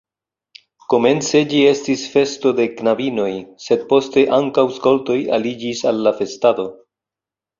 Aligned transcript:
Komence 0.93 1.41
ĝi 1.51 1.59
estis 1.71 2.05
festo 2.13 2.53
de 2.61 2.63
knabinoj, 2.79 3.29
sed 3.67 3.85
poste 3.91 4.23
ankaŭ 4.39 4.65
skoltoj 4.79 5.19
aliĝis 5.39 5.83
al 5.91 6.01
la 6.09 6.17
festado. 6.23 6.67